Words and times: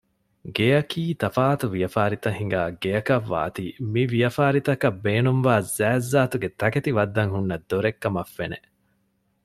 ގެޔަކީ 0.57 1.01
ތަފާތު 1.21 1.65
ވިޔަފާރިތައް 1.73 2.37
ހިނގާ 2.39 2.61
ގެއަކަށް 2.83 3.27
ވާތީ 3.33 3.65
މިވިޔަފާރިތަކަށް 3.93 4.99
ބޭނުންވާ 5.05 5.53
ޒާތްޒާތުގެ 5.77 6.49
ތަކެތި 6.61 6.91
ވައްދަން 6.97 7.31
ހުންނަ 7.33 7.55
ދޮރެއްކަމަށް 7.69 8.33
ފެނެ 8.35 8.57